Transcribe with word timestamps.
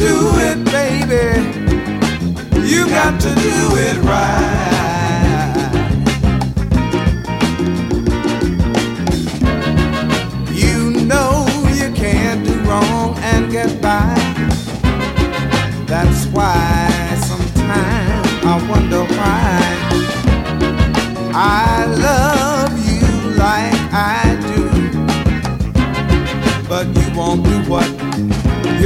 do 0.00 0.30
it, 0.38 0.64
baby. 0.64 1.26
You 2.66 2.88
got 2.88 3.20
to 3.20 3.34
do 3.34 3.76
it 3.76 3.96
right. 4.02 4.69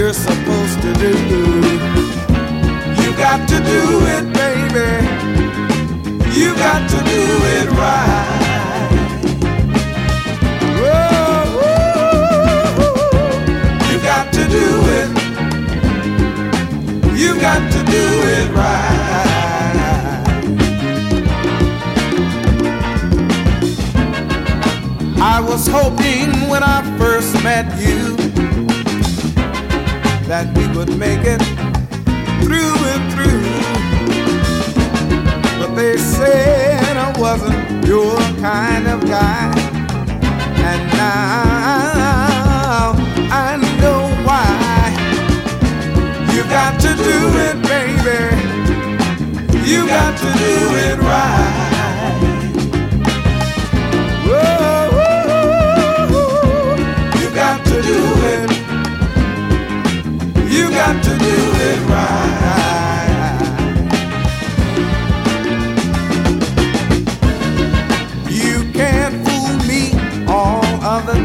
You're 0.04 0.12
supposed 0.12 0.82
to 0.82 0.92
do. 0.92 1.08
You 3.00 3.10
got 3.16 3.48
to 3.48 3.56
do 3.56 3.82
it, 4.14 4.24
baby. 4.34 4.90
You 6.38 6.54
got 6.56 6.90
to 6.90 6.96
do 7.04 7.22
it 7.56 7.70
right. 7.70 8.33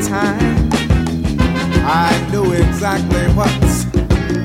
Time. 0.08 0.70
I 1.84 2.12
know 2.32 2.52
exactly 2.52 3.26
what's 3.34 3.86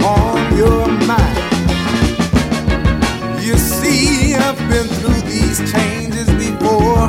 on 0.03 0.57
your 0.57 0.87
mind. 1.07 1.39
You 3.41 3.57
see, 3.59 4.35
I've 4.35 4.59
been 4.69 4.87
through 4.87 5.21
these 5.29 5.59
changes 5.71 6.29
before. 6.31 7.09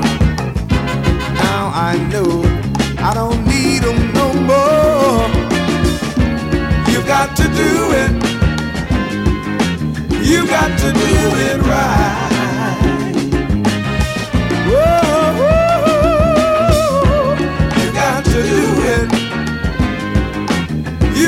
Now 1.34 1.72
I 1.74 1.98
know 2.12 2.44
I 3.00 3.14
don't 3.14 3.46
need 3.46 3.84
them 3.84 4.14
no 4.14 4.34
more. 4.52 5.30
You 6.92 7.02
got 7.06 7.36
to 7.38 7.44
do 7.44 7.92
it. 8.02 8.12
You 10.26 10.46
got 10.48 10.78
to 10.80 10.92
do 10.92 11.16
it 11.48 11.62
right. 11.62 12.25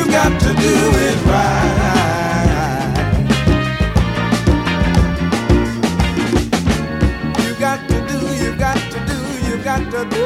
You 0.07 0.13
got 0.13 0.39
to 0.39 0.53
do 0.53 0.73
it 1.05 1.17
right. 1.25 1.83
You 7.43 7.53
got 7.59 7.89
to 7.89 7.97
do, 8.07 8.17
you 8.41 8.55
got 8.55 8.77
to 8.77 8.99
do, 9.05 9.17
you 9.49 9.57
got 9.61 9.91
to 9.91 10.05
do. 10.09 10.25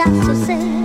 that's 0.05 0.27
to 0.27 0.35
say. 0.45 0.84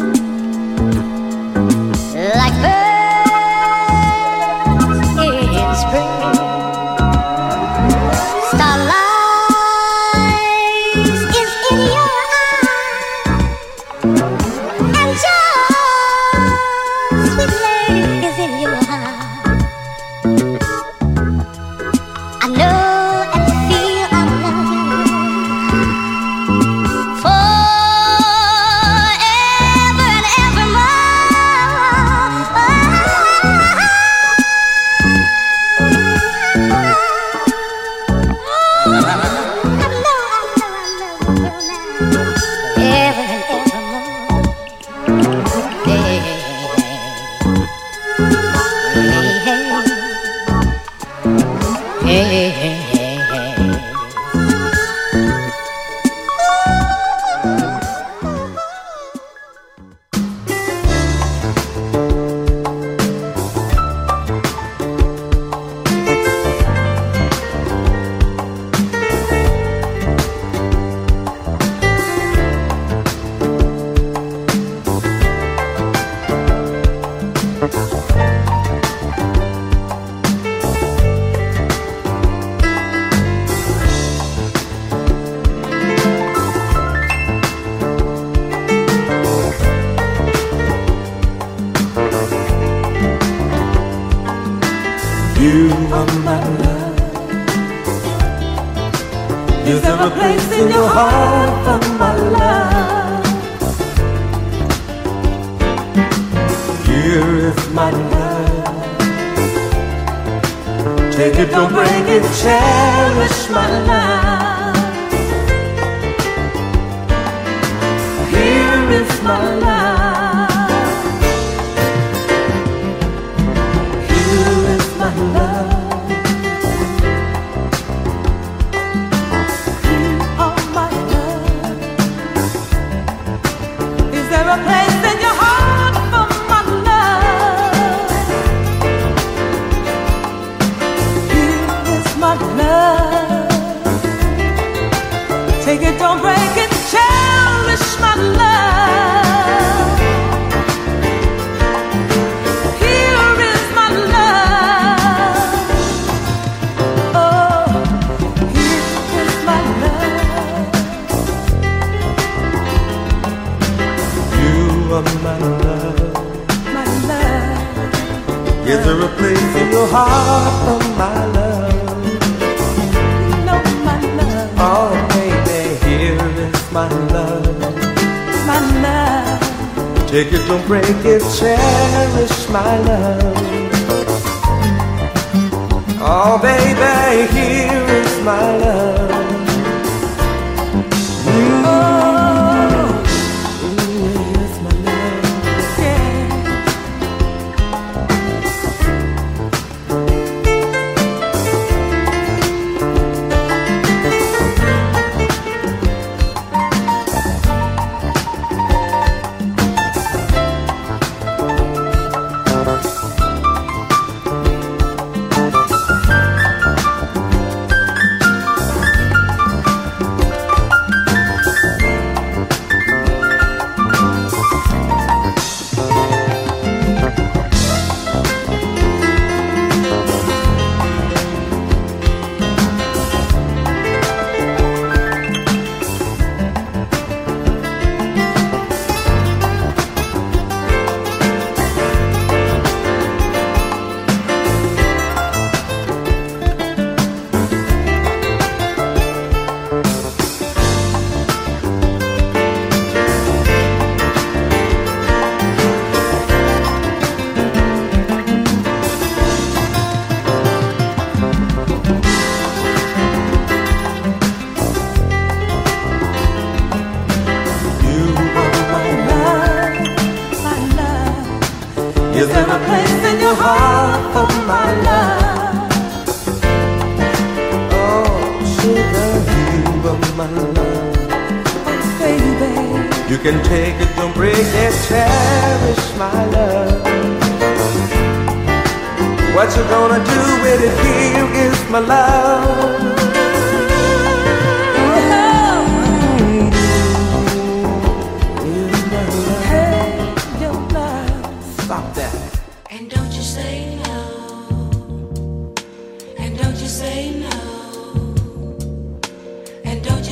Oh, 186.13 186.41
baby, 186.43 187.33
here 187.33 187.87
is 188.03 188.21
my 188.25 188.57
love. 188.57 189.20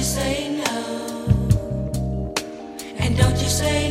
say 0.09 0.49
no. 0.49 0.81
And 2.99 3.17
don't 3.19 3.39
you 3.43 3.49
say 3.49 3.88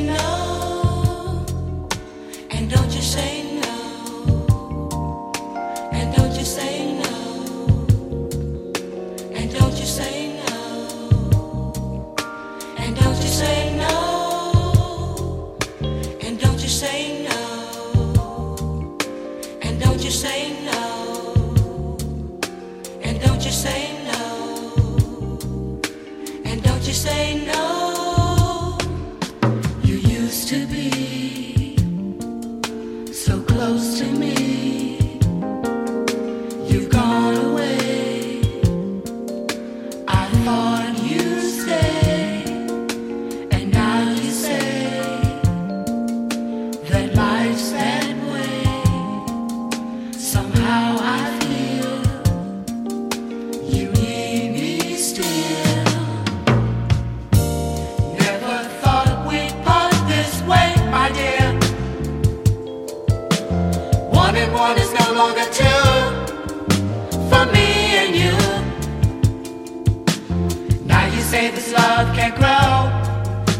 say 71.28 71.52
this 71.52 71.74
love 71.74 72.16
can 72.16 72.32
grow, 72.40 72.70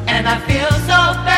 and 0.08 0.26
I 0.26 0.40
feel 0.48 0.72
so 0.90 1.00
bad. 1.26 1.37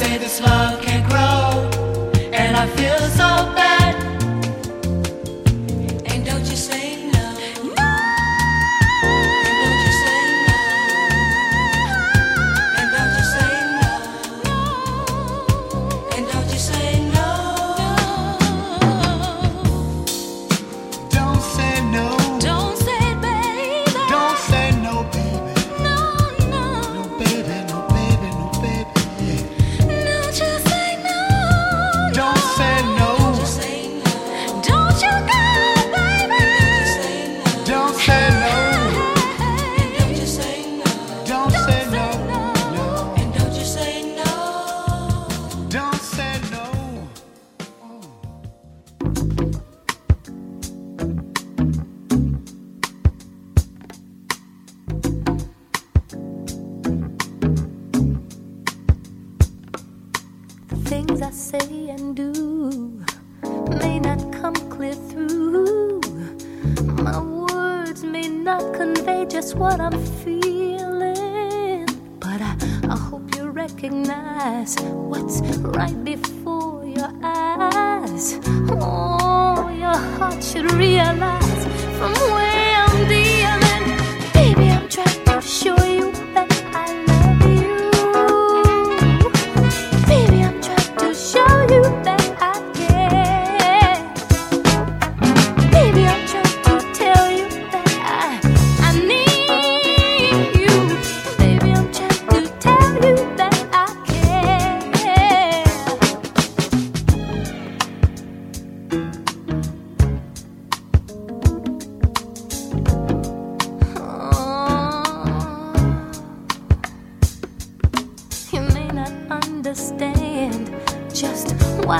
say 0.00 0.16
this 0.16 0.40
love 0.40 0.80
can 0.80 1.06
grow, 1.10 1.68
and 2.32 2.56
I 2.56 2.66
feel 2.68 2.98
so 3.20 3.28
bad. 3.54 3.79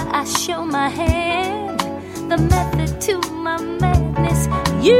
I 0.09 0.25
show 0.25 0.64
my 0.64 0.88
hand. 0.88 1.80
The 2.30 2.38
method 2.38 3.00
to 3.02 3.21
my 3.33 3.61
madness, 3.61 4.49
you 4.85 4.99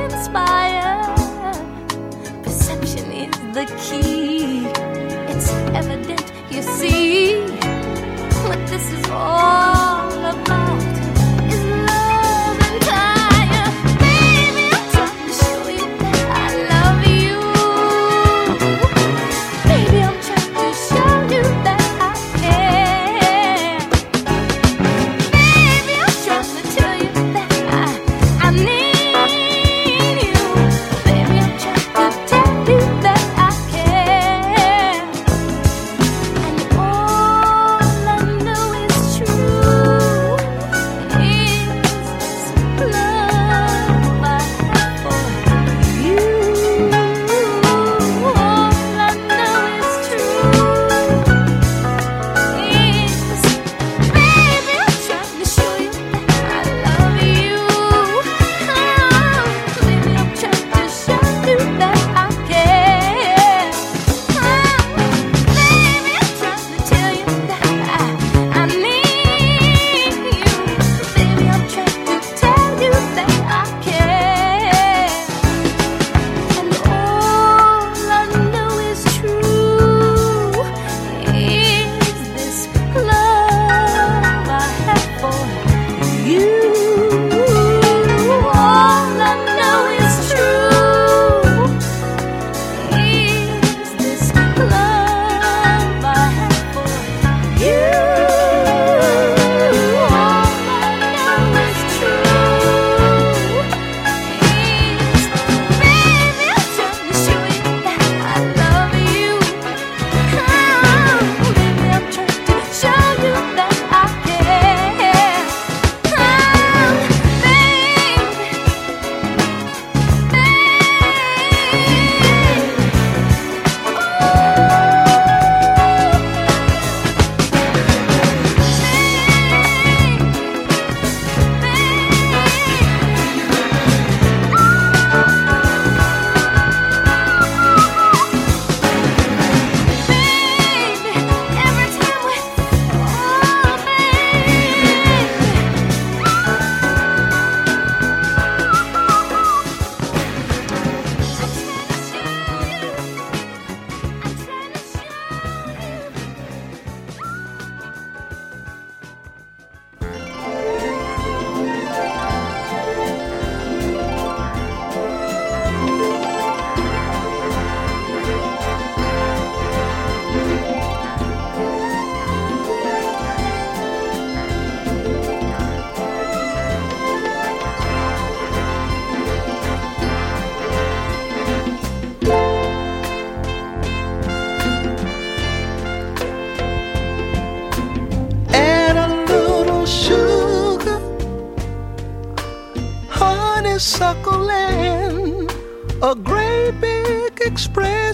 inspire. 0.00 0.65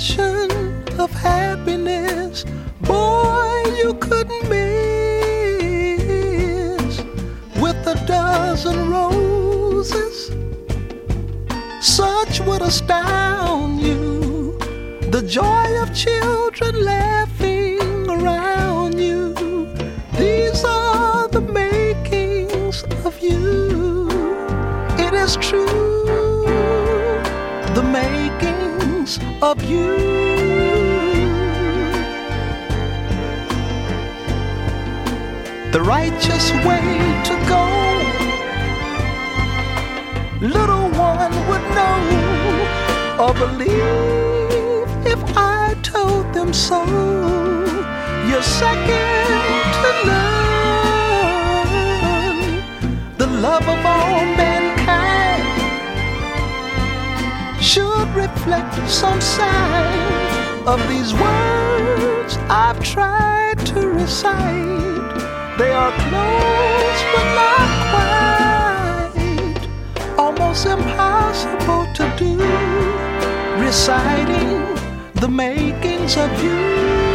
Expression 0.03 0.51
of 0.99 1.13
happiness. 1.13 2.45
Boy, 2.81 3.63
you 3.77 3.95
couldn't 4.01 4.49
miss 4.49 6.03
with 7.61 7.87
a 7.87 7.95
dozen 8.07 8.91
roses. 8.91 10.33
Such 11.81 12.41
would 12.41 12.63
astound 12.63 13.81
you. 13.81 14.59
The 15.11 15.23
joy 15.23 15.81
of 15.81 15.95
children 15.95 16.32
The 35.73 35.81
righteous 35.81 36.53
way 36.67 36.85
to 37.29 37.35
go, 37.49 37.65
little 40.47 40.89
one 40.91 41.33
would 41.49 41.65
know 41.77 42.03
or 43.19 43.33
believe 43.33 44.89
if 45.07 45.21
I 45.35 45.75
told 45.83 46.35
them 46.35 46.53
so. 46.53 46.85
You're 48.29 48.43
second 48.43 49.41
to 49.81 49.91
none, 50.09 50.53
the 53.17 53.27
love 53.27 53.67
of 53.67 53.87
all 53.87 54.27
mankind 54.37 55.43
should 57.63 58.09
reflect 58.15 58.75
some 58.91 59.21
sign 59.23 60.67
of 60.67 60.87
these 60.87 61.15
words 61.15 62.37
I've 62.51 62.81
tried 62.85 63.59
to 63.69 63.89
recite. 63.89 64.92
They 65.63 65.71
are 65.71 65.93
close 65.93 67.03
but 67.13 67.27
not 67.39 67.69
quite, 69.15 69.63
almost 70.19 70.67
impossible 70.67 71.87
to 71.99 72.05
do. 72.19 72.35
Reciting 73.65 74.59
the 75.15 75.29
makings 75.29 76.17
of 76.17 76.31
you. 76.43 77.12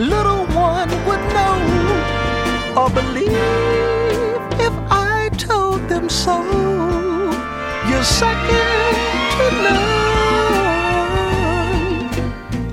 Little 0.00 0.46
one 0.56 0.88
would 1.04 1.20
know 1.36 1.60
or 2.74 2.88
believe 2.88 4.40
if 4.58 4.72
I 4.88 5.28
told 5.36 5.86
them 5.90 6.08
so. 6.08 6.42
You're 7.86 8.02
second 8.02 8.96
to 9.36 9.50
none, 9.66 10.40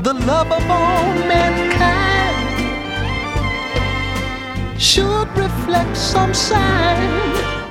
the 0.03 0.13
love 0.13 0.49
of 0.53 0.71
all 0.71 1.15
mankind 1.27 2.47
should 4.81 5.27
reflect 5.35 5.97
some 5.97 6.33
sign 6.33 7.11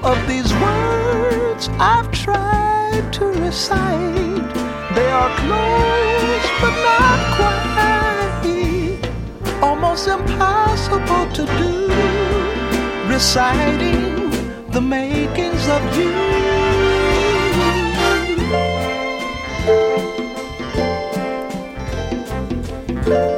of 0.05 0.19
these 0.29 0.53
words 0.61 1.71
I've 1.81 2.11
tried 2.13 3.11
to 3.15 3.25
recite. 3.25 4.53
They 4.95 5.11
are 5.11 5.31
close 5.39 6.47
but 6.61 6.75
not 6.85 7.21
quite, 7.37 7.96
almost 9.63 10.09
impossible 10.09 11.27
to 11.33 11.47
do. 11.59 11.89
Reciting 13.09 14.31
the 14.71 14.81
makings 14.81 15.69
of 15.69 15.83
you. 15.97 16.47
you. 23.07 23.36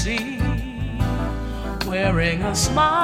see, 0.00 0.38
wearing 1.86 2.42
a 2.42 2.54
smile. 2.54 2.99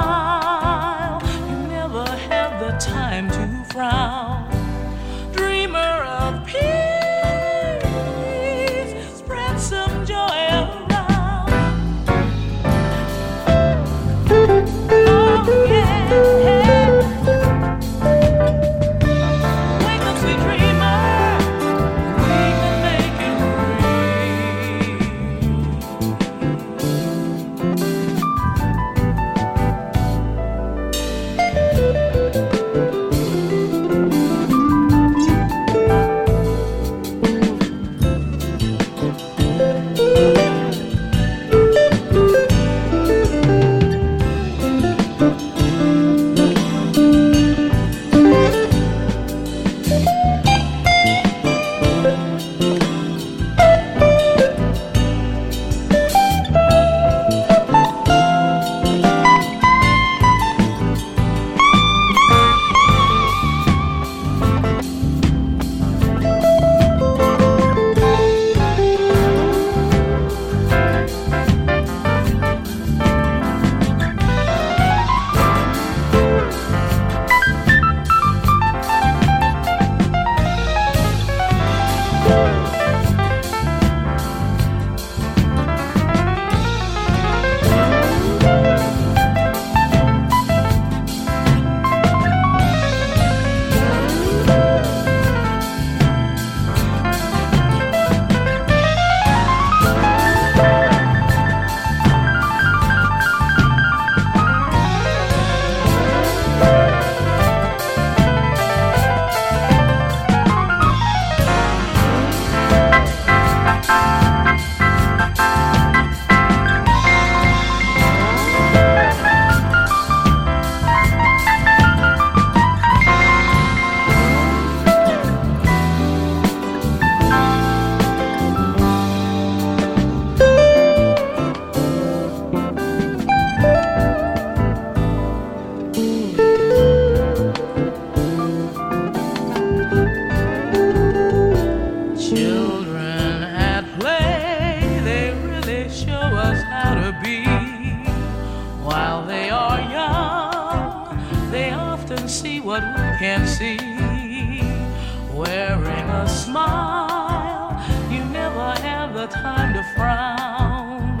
A 156.23 156.27
smile, 156.27 157.71
you 158.09 158.23
never 158.25 158.71
have 158.81 159.13
the 159.13 159.27
time 159.27 159.73
to 159.73 159.83
frown. 159.95 161.17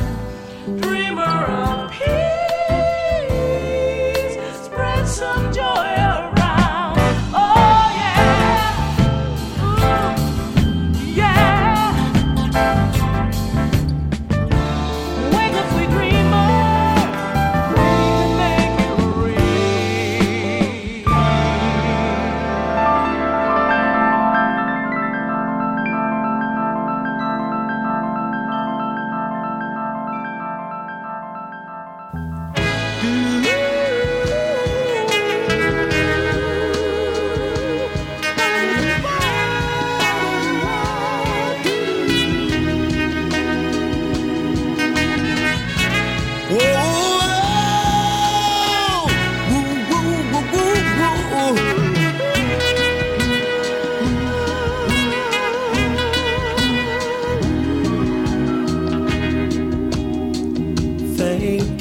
Dreamer 0.81 1.16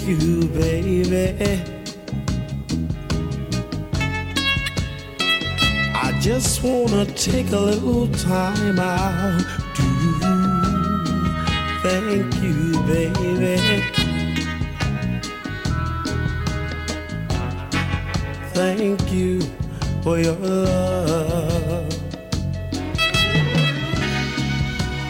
you, 0.07 0.47
baby. 0.49 1.63
I 5.95 6.17
just 6.21 6.63
wanna 6.63 7.05
take 7.07 7.51
a 7.51 7.59
little 7.59 8.07
time 8.09 8.79
out 8.79 9.41
to 9.75 9.87
thank 11.83 12.35
you, 12.41 12.81
baby. 12.87 13.83
Thank 18.55 19.13
you 19.13 19.41
for 20.03 20.19
your 20.21 20.35
love. 20.35 21.93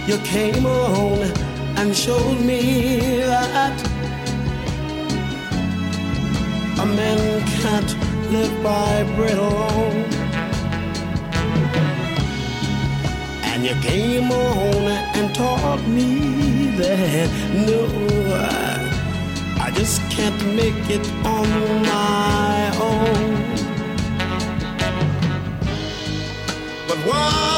You 0.08 0.16
came 0.18 0.64
along 0.64 1.18
and 1.76 1.94
showed 1.94 2.40
me 2.40 3.18
that 3.20 3.95
a 6.96 6.98
man 6.98 7.46
can't 7.62 7.92
live 8.32 8.62
by 8.62 9.02
bread 9.16 9.38
alone. 9.38 10.04
And 13.50 13.64
you 13.64 13.74
came 13.82 14.30
on 14.30 14.88
and 15.16 15.34
taught 15.34 15.82
me 15.88 16.70
that 16.76 17.28
no, 17.68 17.82
I, 18.34 19.66
I 19.66 19.70
just 19.72 20.00
can't 20.10 20.40
make 20.54 20.90
it 20.90 21.06
on 21.24 21.48
my 21.82 22.70
own. 22.80 23.36
But 26.88 26.98
while 27.08 27.55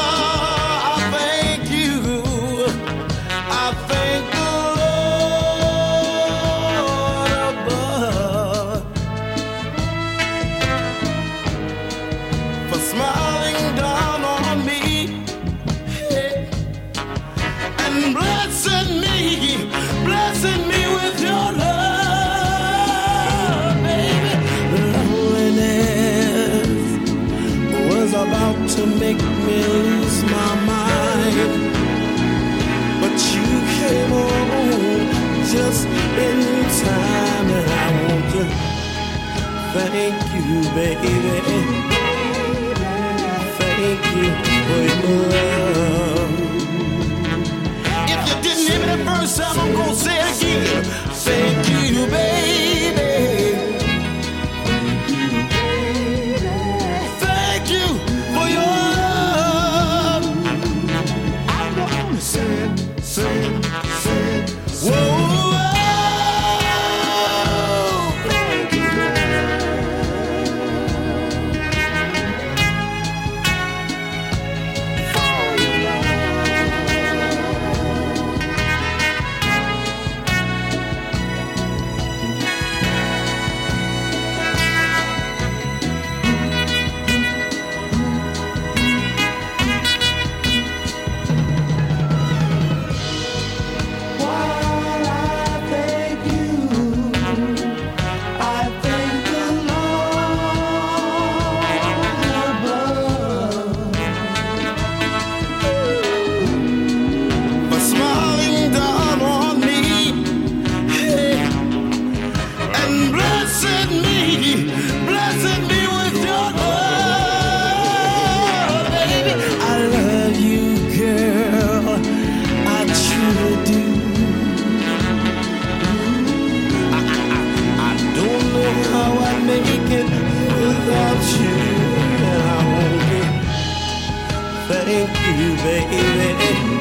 Thank 134.89 135.39
you, 135.39 135.55
baby. 135.57 136.79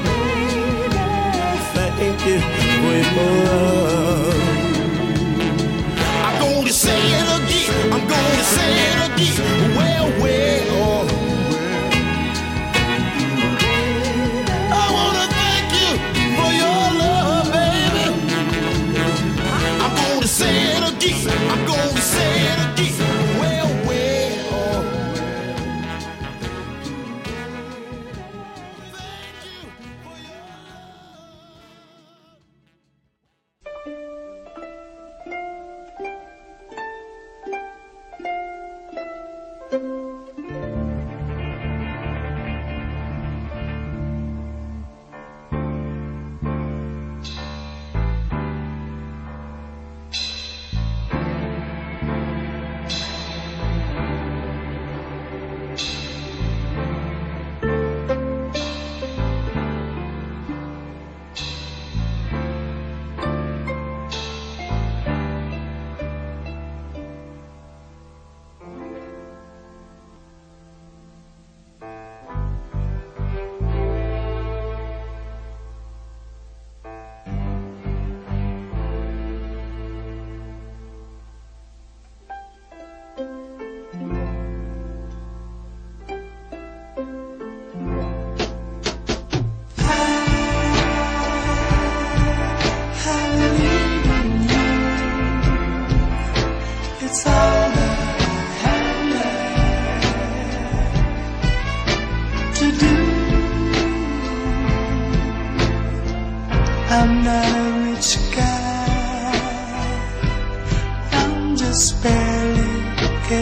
Thank 1.75 2.27
you 2.27 2.41
for 2.41 3.15
more. 3.15 3.58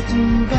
Getting 0.09 0.56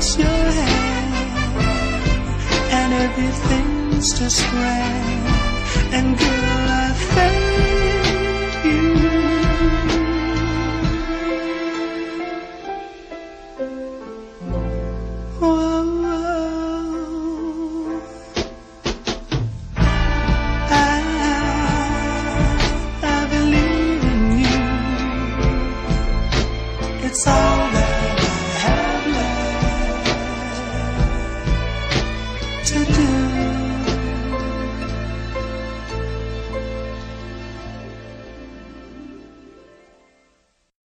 touch 0.00 0.18
your 0.18 0.26
hand, 0.26 1.58
and 2.72 2.94
everything's 2.94 4.18
just 4.18 4.48
grand. 4.50 5.19